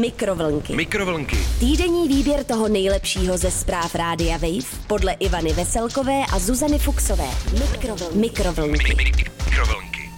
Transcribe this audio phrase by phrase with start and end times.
[0.00, 0.76] Mikrovlnky.
[0.76, 1.36] Mikrovlnky.
[1.60, 7.24] Týdenní výběr toho nejlepšího ze zpráv Rádia Wave podle Ivany Veselkové a Zuzany Fuxové.
[7.60, 8.18] Mikrovlnky.
[8.18, 8.94] Mikrovlnky.
[8.94, 10.10] Mikrovlnky.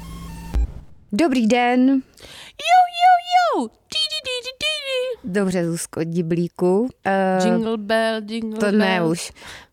[1.13, 1.89] Dobrý den.
[1.89, 3.69] Jo, jo, jo.
[5.25, 6.81] Dobře, Zuzko, diblíku.
[6.81, 8.79] Uh, Jingle bell, jingle to bell.
[8.79, 9.33] ne už.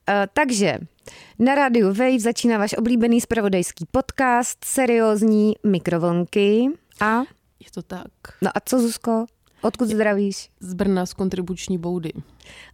[0.09, 0.77] Uh, takže
[1.39, 6.68] na rádiu Wave začíná váš oblíbený spravodajský podcast, seriózní mikrovlnky.
[6.99, 7.20] A,
[7.59, 8.07] Je to tak.
[8.41, 9.25] no a co, Zuzko?
[9.62, 10.50] Odkud zdravíš?
[10.59, 12.11] Z Brna z kontribuční boudy.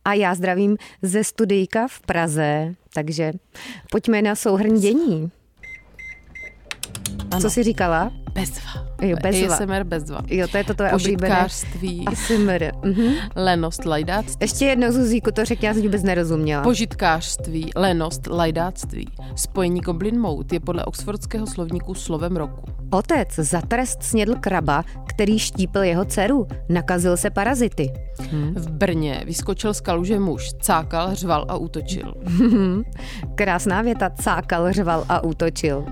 [0.06, 3.34] A já zdravím ze studijka v Praze, takže
[3.92, 5.32] pojďme na souhrn dění.
[7.32, 7.42] Ano.
[7.42, 8.12] Co jsi říkala?
[8.40, 8.88] Bezva.
[9.02, 9.56] Jo, bezva.
[9.56, 10.22] ASMR bezva.
[10.28, 11.36] Jo, to je to tvoje oblíbené.
[11.36, 12.72] Požitkářství, ASMR.
[12.84, 13.14] Mhm.
[13.36, 14.38] lenost, lajdáctví.
[14.42, 16.64] Ještě jednou, Zuzíku, to řekni, já jsem vůbec nerozuměla.
[16.64, 19.08] Požitkářství, lenost, lajdáctví.
[19.36, 22.62] Spojení Goblin Mode je podle oxfordského slovníku slovem roku.
[22.92, 26.48] Otec za trest snědl kraba, který štípil jeho dceru.
[26.70, 27.94] Nakazil se parazity.
[28.56, 32.14] V Brně vyskočil z kaluže muž, cákal, řval a útočil.
[33.36, 35.86] Krásná věta, cákal, řval a útočil.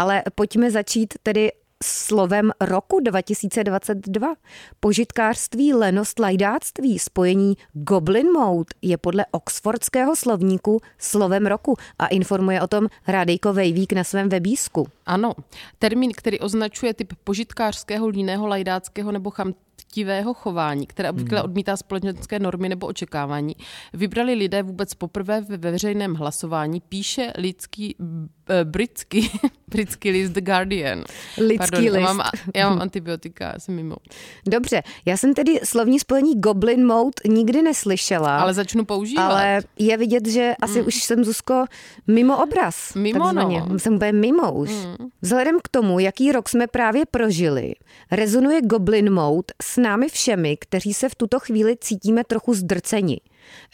[0.00, 1.52] Ale pojďme začít tedy
[1.84, 4.34] slovem roku 2022.
[4.80, 12.66] Požitkářství, lenost, lajdáctví, spojení Goblin Mode je podle oxfordského slovníku slovem roku a informuje o
[12.66, 14.88] tom Rádejko Vejvík na svém webísku.
[15.06, 15.32] Ano,
[15.78, 22.68] termín, který označuje typ požitkářského, líného, lajdáckého nebo chamtivého chování, které obvykle odmítá společenské normy
[22.68, 23.56] nebo očekávání,
[23.92, 27.96] vybrali lidé vůbec poprvé ve veřejném hlasování, píše lidský,
[28.48, 29.30] eh, britský,
[29.70, 31.04] britský list The Guardian.
[31.38, 32.02] Lidský Pardon, Já list.
[32.02, 32.20] mám,
[32.56, 33.96] já mám antibiotika, já jsem mimo.
[34.46, 38.38] Dobře, já jsem tedy slovní spojení Goblin Mode nikdy neslyšela.
[38.40, 39.22] Ale začnu používat.
[39.30, 41.64] Ale je vidět, že asi už jsem, Zuzko,
[42.06, 42.94] mimo obraz.
[42.94, 43.62] Mimo, takzvaně.
[43.68, 43.78] no.
[43.78, 44.70] Jsem úplně mimo už.
[45.22, 47.72] Vzhledem k tomu, jaký rok jsme právě prožili,
[48.10, 53.20] rezonuje Goblin Mode s námi všemi, kteří se v tuto chvíli cítíme trochu zdrceni.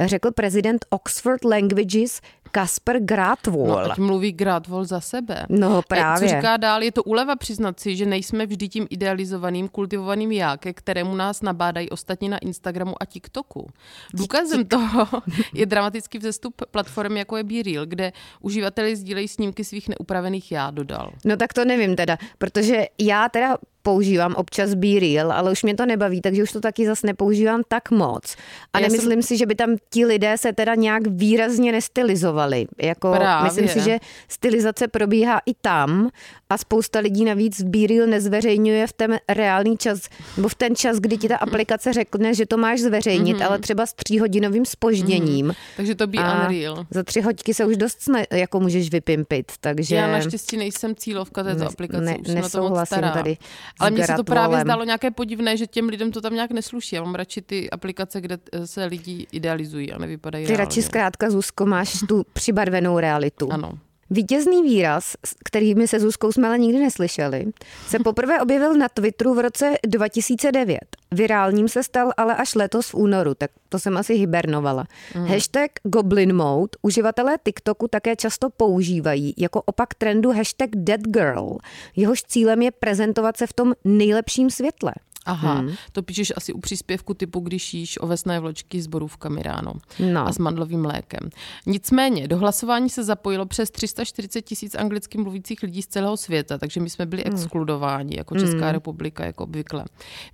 [0.04, 2.20] Řekl prezident Oxford Languages
[2.56, 3.66] Kasper Gratwall.
[3.68, 5.44] No, ať mluví Gradwall za sebe.
[5.48, 6.28] No, A právě.
[6.28, 10.56] Co říká dál, je to úleva přiznat si, že nejsme vždy tím idealizovaným, kultivovaným já,
[10.56, 13.68] ke kterému nás nabádají ostatní na Instagramu a TikToku.
[14.14, 15.06] Důkazem toho
[15.54, 21.12] je dramatický vzestup platform jako je BeReal, kde uživatelé sdílejí snímky svých neupravených já, dodal.
[21.24, 23.56] No tak to nevím teda, protože já teda
[23.90, 27.62] používám občas Be Real, ale už mě to nebaví, takže už to taky zase nepoužívám
[27.68, 28.36] tak moc.
[28.72, 32.66] A Já nemyslím si, že by tam ti lidé se teda nějak výrazně nestylizovali.
[32.82, 33.44] Jako, Právě.
[33.44, 33.98] myslím si, že
[34.28, 36.08] stylizace probíhá i tam
[36.50, 40.00] a spousta lidí navíc Be Real nezveřejňuje v ten reálný čas,
[40.36, 43.46] nebo v ten čas, kdy ti ta aplikace řekne, že to máš zveřejnit, Mhm.
[43.46, 45.54] ale třeba s tříhodinovým spožděním.
[45.76, 46.86] Takže to by A Unreal.
[46.90, 49.96] za tři hoďky se už dost sna- jako můžeš vypimpit, takže...
[49.96, 53.36] Já naštěstí nejsem cílovka této Ne- aplikace, ne- už jsem nesouhlasím tady
[53.80, 56.96] Ale mně se to právě zdálo nějaké podivné, že těm lidem to tam nějak nesluší.
[56.96, 60.64] Já mám radši ty aplikace, kde eh, se lidi idealizují a nevypadají Ty reálně.
[60.64, 63.52] radši zkrátka, Zuzko, máš tu přibarvenou realitu.
[63.52, 63.78] Ano.
[64.10, 67.44] Vítězný výraz, s kterými se Zuzkou jsme ale nikdy neslyšeli,
[67.86, 70.78] se poprvé objevil na Twitteru v roce 2009.
[71.12, 74.86] Virálním se stal ale až letos v únoru, tak to jsem asi hibernovala.
[75.14, 75.26] Mm.
[75.26, 81.56] Hashtag Goblin Mode uživatelé TikToku také často používají jako opak trendu hashtag Dead Girl.
[81.96, 84.92] Jehož cílem je prezentovat se v tom nejlepším světle.
[85.26, 85.72] Aha, hmm.
[85.92, 89.72] to píšeš asi u příspěvku typu, když jíš ovesné vločky s borůvkami ráno
[90.12, 90.26] No.
[90.26, 91.30] a s mandlovým mlékem.
[91.66, 96.80] Nicméně, do hlasování se zapojilo přes 340 tisíc anglicky mluvících lidí z celého světa, takže
[96.80, 97.34] my jsme byli Hmm.
[97.34, 99.84] exkludováni jako Česká republika, jako obvykle.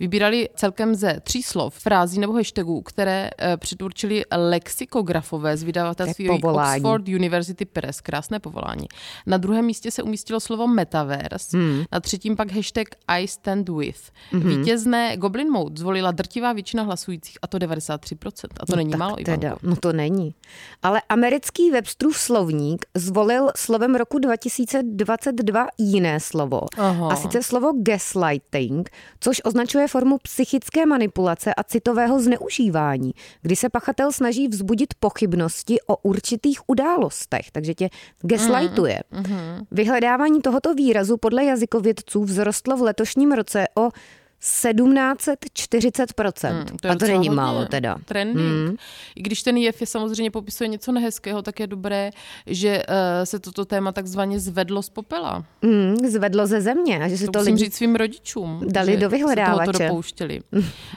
[0.01, 4.25] Vybírali celkem ze tří slov, frází nebo hashtagů, které eh, předurčili
[4.77, 6.29] lexikografové z vydavatelství.
[6.83, 8.01] Oxford University Press.
[8.01, 8.87] Krásné povolání.
[9.27, 11.85] Na druhém místě se umístilo slovo metaverse, Hmm.
[11.93, 14.11] na třetím pak hashtag I stand with.
[14.83, 18.49] Vítězné Goblin Mode zvolila drtivá většina hlasujících, a to 93%.
[18.61, 19.59] A to není tak málo, teda, Ivanko.
[19.63, 20.35] no to není.
[20.83, 26.61] Ale americký Websterův slovník zvolil slovem roku 2022 jiné slovo.
[26.79, 27.09] Aha.
[27.09, 33.13] A sice slovo gaslighting, což označuje formu psychické manipulace a citového zneužívání,
[33.43, 37.89] kdy se pachatel snaží vzbudit pochybnosti o určitých událostech, takže tě
[38.23, 39.01] gaslightuje.
[39.11, 39.67] Mhm.
[39.71, 43.91] Vyhledávání tohoto výrazu podle jazykovědců vzrostlo v letošním roce o
[44.43, 46.51] 1740%.
[46.51, 47.31] Hmm, a to není hodně.
[47.31, 47.97] málo teda.
[48.05, 48.39] Trending.
[48.39, 48.77] Hmm.
[49.17, 52.11] I když ten jev je samozřejmě popisuje něco nehezkého, tak je dobré,
[52.47, 52.95] že uh,
[53.25, 55.45] se toto téma takzvaně zvedlo z popela.
[55.63, 58.61] Mm, zvedlo ze země a že si To, to, musím lidi říct svým rodičům.
[58.67, 59.73] dali že do se vyhledávače.
[59.73, 60.41] tohoto dopouštěli.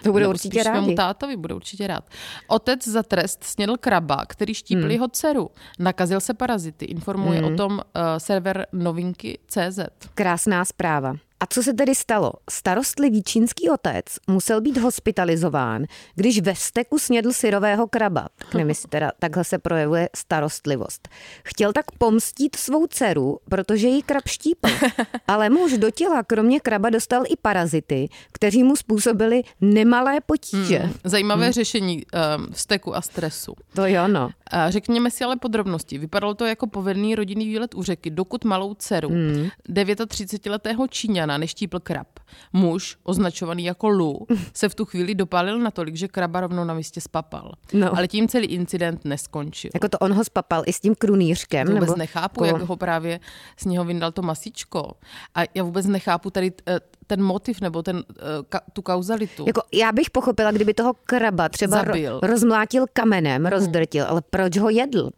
[0.04, 0.96] To budou Nebo určitě spíš svému rádi.
[0.96, 2.04] tátovi bude určitě rád.
[2.48, 4.92] Otec za trest snědl kraba, který štípl Hmm.
[4.92, 5.50] jeho dceru.
[5.80, 6.86] Nakazil se parazity.
[6.86, 7.80] Informuje o tom uh,
[8.18, 9.80] server novinky CZ.
[10.16, 11.14] Krásná zpráva.
[11.40, 12.32] A co se tedy stalo?
[12.50, 15.86] Starostlivý čínský otec musel být hospitalizován,
[16.16, 18.28] když ve steku snědl syrového kraba.
[18.36, 21.10] Tak nevím, jestli teda takhle se projevuje starostlivost.
[21.44, 24.70] Chtěl tak pomstít svou dceru, protože jí krab štípl.
[25.28, 30.80] Ale muž do těla kromě kraba dostal i parazity, kteří mu způsobili nemalé potíže.
[30.80, 31.54] Hmm, zajímavé hmm.
[31.54, 32.04] řešení
[32.38, 33.54] um, steku a stresu.
[33.74, 34.30] To jo, no.
[34.52, 35.98] A řekněme si ale podrobnosti.
[35.98, 39.50] Vypadalo to jako povedný rodinný výlet u řeky, dokud malou dceru hmm.
[39.70, 42.08] 39-letého Číňana neštípl krab.
[42.54, 47.02] Muž, označovaný jako Lu, se v tu chvíli dopálil natolik, že kraba rovnou na místě
[47.02, 47.52] spapal.
[47.74, 47.98] No.
[47.98, 49.72] Ale tím celý incident neskončil.
[49.74, 51.68] Jako to on ho spapal i s tím krunýřkem?
[51.68, 51.98] To vůbec nebo...
[51.98, 52.58] nechápu, jako...
[52.60, 53.20] jak ho právě
[53.60, 54.94] z něho vyndal to masičko.
[55.36, 59.44] A já vůbec nechápu tady eh, ten motiv nebo ten, eh, ka, tu kauzalitu.
[59.48, 63.52] Jako já bych pochopila, kdyby toho kraba třeba ro, rozmlátil kamenem, hmm.
[63.52, 65.10] rozdrtil, ale proč ho jedl?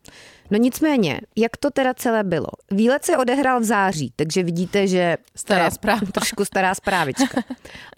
[0.52, 2.48] No nicméně, jak to teda celé bylo?
[2.72, 6.02] Výlet se odehrál v září, takže vidíte, že stará zpráva.
[6.12, 7.42] trošku stará zprávička.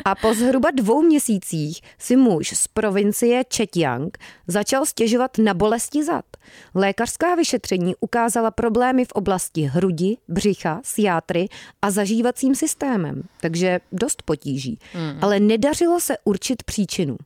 [0.05, 4.17] A po zhruba dvou měsících si muž z provincie Četiang
[4.47, 6.25] začal stěžovat na bolesti zad.
[6.75, 11.47] Lékařská vyšetření ukázala problémy v oblasti hrudi, břicha, siátry
[11.81, 14.79] a zažívacím systémem, takže dost potíží.
[14.95, 15.19] Mm.
[15.21, 17.17] Ale nedařilo se určit příčinu.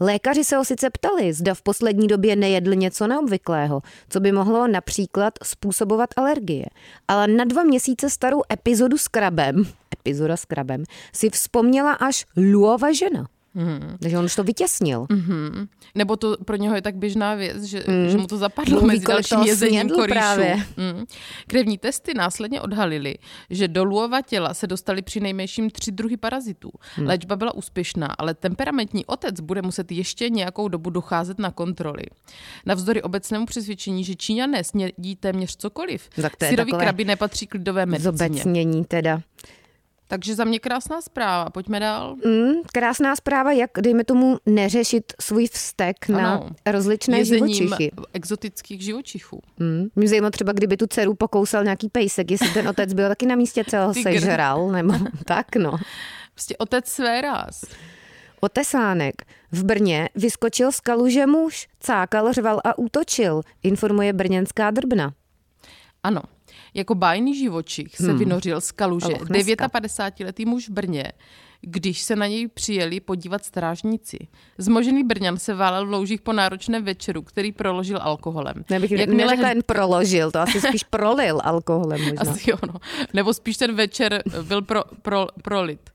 [0.00, 4.66] Lékaři se ho sice ptali, zda v poslední době nejedl něco neobvyklého, co by mohlo
[4.66, 6.66] například způsobovat alergie.
[7.08, 12.92] Ale na dva měsíce starou epizodu s krabem, epizoda s krabem, si vzpomněla až Luova
[12.92, 13.28] žena.
[13.54, 13.96] Mm.
[14.00, 15.02] Takže on už to vytěsnil.
[15.04, 15.68] Mm-hmm.
[15.94, 18.08] Nebo to pro něho je tak běžná věc, že, mm.
[18.08, 20.56] že mu to zapadlo Mluví, mezi dalším jezením Právě.
[20.56, 21.04] Mm.
[21.46, 23.14] Krevní testy následně odhalily,
[23.50, 26.70] že do Luova těla se dostali při nejmenším tři druhy parazitů.
[26.98, 27.06] Mm.
[27.06, 32.04] Léčba byla úspěšná, ale temperamentní otec bude muset ještě nějakou dobu docházet na kontroly.
[32.66, 36.08] Navzdory obecnému přesvědčení, že Číňané snědí téměř cokoliv,
[36.48, 38.12] syrový kraby nepatří k lidové medicíně.
[38.12, 39.20] Zobecnění teda.
[40.08, 41.50] Takže za mě krásná zpráva.
[41.50, 42.16] Pojďme dál.
[42.26, 46.18] Mm, krásná zpráva, jak, dejme tomu, neřešit svůj vztek ano.
[46.20, 47.90] na rozličné Jezením živočichy.
[48.12, 49.40] exotických živočichů.
[49.58, 49.86] Mm.
[49.96, 53.36] Mě zajímá třeba, kdyby tu dceru pokousal nějaký pejsek, jestli ten otec byl taky na
[53.36, 55.76] místě celého sežral, nebo tak, no.
[56.34, 57.64] Prostě otec své ráz.
[58.40, 59.14] Otesánek.
[59.52, 65.12] V Brně vyskočil z kaluže muž, cákal, řval a útočil, informuje brněnská drbna.
[66.02, 66.22] Ano,
[66.74, 68.18] jako bájný živočich se hmm.
[68.18, 71.12] vynořil z kaluže 59-letý muž v Brně,
[71.66, 74.18] když se na něj přijeli podívat strážníci.
[74.58, 78.64] Zmožený Brňan se válel v loužích po náročném večeru, který proložil alkoholem.
[78.70, 82.32] Nebych Jakmile neřekla jen proložil, to asi spíš prolil alkoholem možná.
[82.32, 82.74] Asi jo, no.
[83.14, 85.90] Nebo spíš ten večer byl pro, pro, prolit.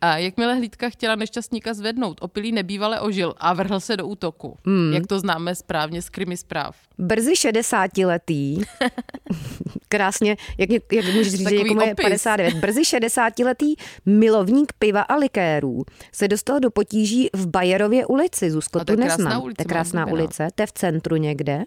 [0.00, 4.56] A jakmile hlídka chtěla nešťastníka zvednout, opilý nebývale ožil a vrhl se do útoku.
[4.66, 4.92] Hmm.
[4.92, 6.76] Jak to známe správně z krimi zpráv.
[6.98, 8.60] Brzy 60 letý,
[9.90, 13.74] krásně, jak, jak můžeš říct, že někomu je 59, brzy 60 letý
[14.06, 18.50] milovník piva a likérů se dostal do potíží v Bajerově ulici.
[18.50, 19.42] Zuzko, tu neznám.
[19.42, 21.64] Ulice, to je krásná ulice, to je v centru někde.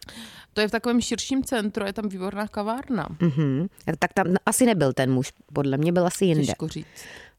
[0.53, 3.07] To je v takovém širším centru, je tam výborná kavárna.
[3.19, 3.67] Mm-hmm.
[3.99, 6.45] Tak tam asi nebyl ten muž, podle mě byl asi jinde.
[6.45, 6.87] Těžko říct.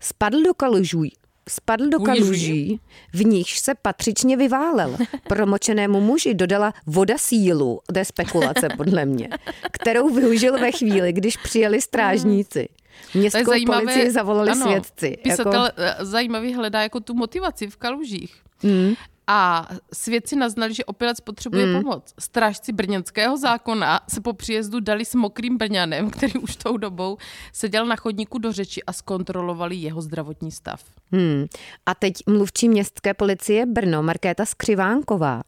[0.00, 1.02] Spadl do kalužů,
[1.49, 2.81] spadl do kaluží,
[3.12, 4.96] v nichž se patřičně vyválel.
[5.29, 9.29] Promočenému muži dodala voda sílu, to je spekulace podle mě,
[9.73, 12.69] kterou využil ve chvíli, když přijeli strážníci.
[13.14, 15.17] Městskou zajímavé, policii zavolali ano, svědci.
[15.23, 16.05] Pisatel jako...
[16.05, 18.35] zajímavý hledá jako tu motivaci v kalužích.
[18.63, 18.94] Mm.
[19.26, 21.82] A svědci naznali, že opilec potřebuje mm.
[21.82, 22.14] pomoc.
[22.19, 27.16] Strážci brněnského zákona se po příjezdu dali s mokrým Brňanem, který už tou dobou
[27.52, 30.84] seděl na chodníku do řeči a zkontrolovali jeho zdravotní stav.
[31.12, 31.46] Hmm.
[31.86, 35.43] A teď mluvčí městské policie Brno Markéta Skřivánková.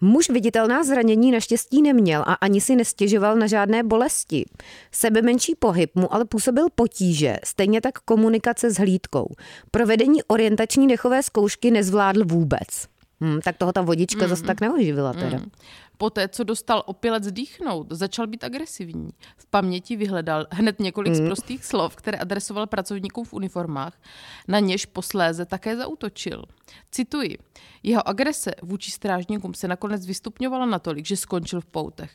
[0.00, 4.44] Muž viditelná zranění naštěstí neměl a ani si nestěžoval na žádné bolesti.
[4.92, 9.34] Sebe menší pohyb mu ale působil potíže, stejně tak komunikace s hlídkou.
[9.70, 12.88] Provedení orientační dechové zkoušky nezvládl vůbec.
[13.20, 14.28] Hmm, tak toho ta vodička mm.
[14.28, 15.38] zase tak neoživila teda.
[15.38, 15.50] Mm.
[15.98, 19.10] Poté, co dostal opilec dýchnout, začal být agresivní.
[19.36, 21.26] V paměti vyhledal hned několik mm.
[21.26, 24.00] prostých slov, které adresoval pracovníkům v uniformách,
[24.48, 26.44] na něž posléze také zautočil.
[26.90, 27.38] Cituji.
[27.82, 32.10] Jeho agrese vůči strážníkům se nakonec vystupňovala natolik, že skončil v poutech.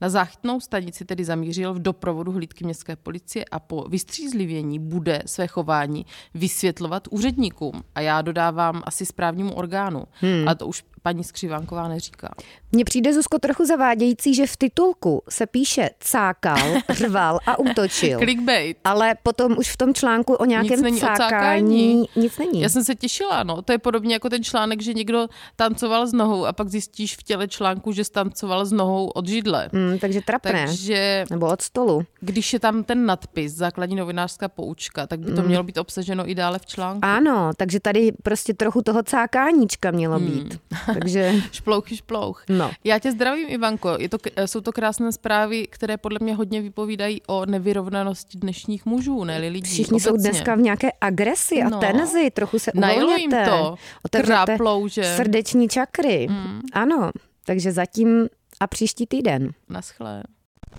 [0.00, 5.46] Na záchytnou stanici tedy zamířil v doprovodu hlídky městské policie a po vystřízlivění bude své
[5.46, 7.82] chování vysvětlovat úředníkům.
[7.94, 10.04] A já dodávám asi správnímu orgánu.
[10.20, 10.48] Hmm.
[10.48, 12.34] Ale to už paní Skřivánková neříká.
[12.72, 18.18] Mně přijde, Zuzko, trochu zavádějící, že v titulku se píše cákal, řval a útočil.
[18.18, 18.76] Clickbait.
[18.84, 22.04] Ale potom už v tom článku o nějakém Nic není o cákání cákání.
[22.16, 22.60] nic není.
[22.60, 23.62] Já jsem se těšila, no.
[23.62, 27.22] To je podobně jako ten článek, že někdo tancoval s nohou a pak zjistíš v
[27.22, 29.68] těle článku, že stancoval s nohou od židle.
[29.72, 30.52] Mm, takže trapné.
[30.52, 32.02] Takže Nebo od stolu.
[32.20, 36.34] když je tam ten nadpis, základní novinářská poučka, tak by to mělo být obsaženo i
[36.34, 37.00] dále v článku.
[37.02, 40.58] Ano, takže tady prostě trochu toho cákáníčka mělo být.
[40.94, 42.44] Takže Šplouch, šplouch.
[42.48, 42.70] No.
[42.84, 43.96] Já tě zdravím, Ivanko.
[43.98, 49.24] Je to, jsou to krásné zprávy, které podle mě hodně vypovídají o nevyrovnanosti dnešních mužů,
[49.24, 50.30] ne lidí všichni jsou obecně.
[50.30, 51.78] dneska v nějaké agresi a No.
[51.80, 53.50] tenzi, trochu se Najelo jim uvolněte.
[53.50, 53.74] to.
[54.04, 55.16] Otevřete Kráplou, že?
[55.16, 56.26] Srdeční čakry.
[56.30, 56.60] Mm.
[56.72, 57.10] Ano,
[57.46, 58.28] takže zatím
[58.60, 59.50] a příští týden.
[59.68, 60.22] Naschle.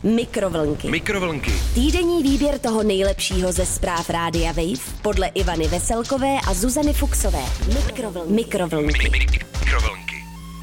[0.04, 0.90] Mikrovlnky.
[0.92, 1.52] Mikrovlnky.
[1.74, 7.44] Týdenní výběr toho nejlepšího ze zpráv Rádia Wave podle Ivany Veselkové a Zuzany Fuxové.
[7.74, 8.34] Mikrovlnky.
[8.34, 9.10] Mikrovlnky.
[9.10, 10.16] Mikrovlnky.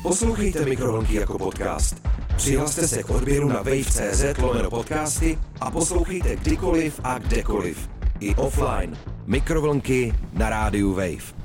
[0.02, 2.08] Poslouchejte Mikrovlnky jako podcast.
[2.36, 7.88] Přihlaste se k odběru na wave.cz lomeno podcasty a poslouchejte kdykoliv a kdekoliv.
[8.20, 8.96] I offline.
[9.26, 11.41] Mikrovlnky na rádiu Wave.